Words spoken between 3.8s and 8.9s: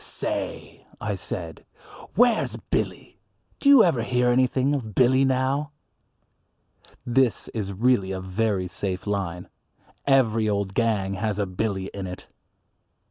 ever hear anything of Billy now?" This is really a very